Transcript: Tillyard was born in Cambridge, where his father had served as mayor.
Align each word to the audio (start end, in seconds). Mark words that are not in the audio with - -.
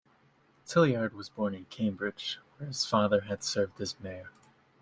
Tillyard 0.65 1.13
was 1.13 1.29
born 1.29 1.53
in 1.53 1.65
Cambridge, 1.65 2.39
where 2.57 2.65
his 2.65 2.87
father 2.87 3.21
had 3.21 3.43
served 3.43 3.79
as 3.79 3.99
mayor. 3.99 4.31